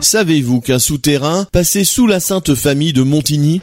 [0.00, 3.60] Savez-vous qu'un souterrain passait sous la Sainte Famille de Montigny?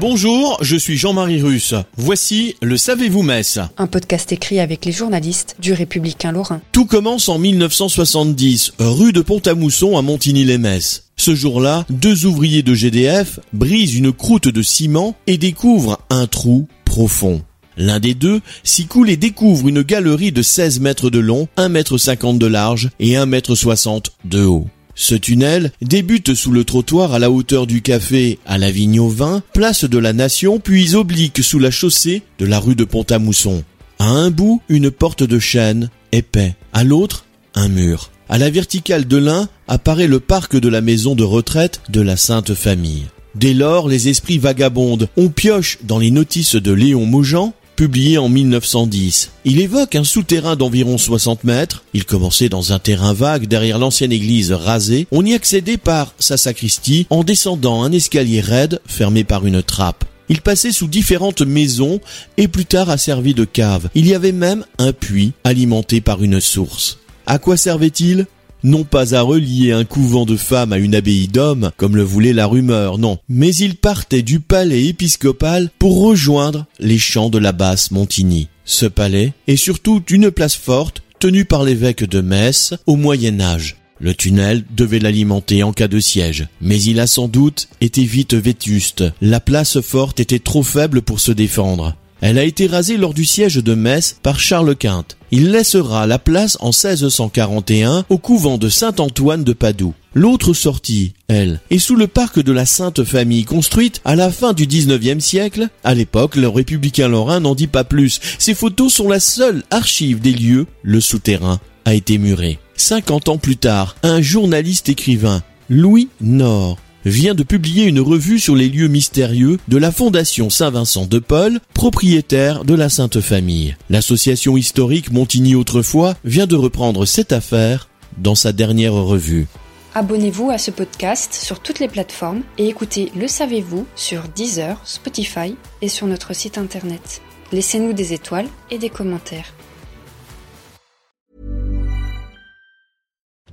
[0.00, 1.74] Bonjour, je suis Jean-Marie Russe.
[1.96, 6.60] Voici le Savez-vous Metz Un podcast écrit avec les journalistes du Républicain Lorrain.
[6.72, 11.04] Tout commence en 1970, rue de Pont-à-Mousson à Montigny-les-Metz.
[11.16, 16.66] Ce jour-là, deux ouvriers de GDF brisent une croûte de ciment et découvrent un trou
[16.84, 17.42] profond.
[17.78, 21.68] L'un des deux s'y coule et découvre une galerie de 16 mètres de long, 1
[21.68, 24.66] mètre 50 de large et 1 mètre 60 de haut.
[24.96, 29.08] Ce tunnel débute sous le trottoir à la hauteur du café à la Vigne au
[29.08, 33.62] Vin, place de la Nation, puis oblique sous la chaussée de la rue de Pont-à-Mousson.
[34.00, 36.56] À un bout, une porte de chêne, épais.
[36.72, 38.10] À l'autre, un mur.
[38.28, 42.16] À la verticale de l'un apparaît le parc de la maison de retraite de la
[42.16, 43.06] Sainte Famille.
[43.36, 45.08] Dès lors, les esprits vagabondent.
[45.16, 49.30] On pioche dans les notices de Léon Maujean, publié en 1910.
[49.44, 51.84] Il évoque un souterrain d'environ 60 mètres.
[51.94, 55.06] Il commençait dans un terrain vague derrière l'ancienne église rasée.
[55.12, 60.04] On y accédait par sa sacristie en descendant un escalier raide fermé par une trappe.
[60.28, 62.00] Il passait sous différentes maisons
[62.36, 63.88] et plus tard a servi de cave.
[63.94, 66.98] Il y avait même un puits alimenté par une source.
[67.26, 68.26] À quoi servait-il?
[68.62, 72.32] Non pas à relier un couvent de femmes à une abbaye d'hommes, comme le voulait
[72.32, 77.52] la rumeur, non, mais il partait du palais épiscopal pour rejoindre les champs de la
[77.52, 78.48] basse Montigny.
[78.64, 83.76] Ce palais est surtout une place forte tenue par l'évêque de Metz au Moyen Âge.
[84.00, 88.34] Le tunnel devait l'alimenter en cas de siège, mais il a sans doute été vite
[88.34, 89.04] vétuste.
[89.20, 91.96] La place forte était trop faible pour se défendre.
[92.20, 95.04] Elle a été rasée lors du siège de Metz par Charles Quint.
[95.30, 99.94] Il laissera la place en 1641 au couvent de Saint-Antoine de Padoue.
[100.14, 104.52] L'autre sortie, elle, est sous le parc de la Sainte Famille, construite à la fin
[104.52, 105.68] du 19e siècle.
[105.84, 108.20] À l'époque, le républicain lorrain n'en dit pas plus.
[108.38, 110.66] Ces photos sont la seule archive des lieux.
[110.82, 112.58] Le souterrain a été muré.
[112.76, 118.54] 50 ans plus tard, un journaliste écrivain, Louis Nord, vient de publier une revue sur
[118.54, 123.76] les lieux mystérieux de la Fondation Saint-Vincent de Paul, propriétaire de la Sainte Famille.
[123.90, 129.46] L'association historique Montigny autrefois vient de reprendre cette affaire dans sa dernière revue.
[129.94, 135.56] Abonnez-vous à ce podcast sur toutes les plateformes et écoutez Le Savez-vous sur Deezer, Spotify
[135.80, 137.22] et sur notre site internet.
[137.52, 139.54] Laissez-nous des étoiles et des commentaires.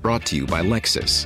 [0.02, 1.26] Brought to you by Lexus.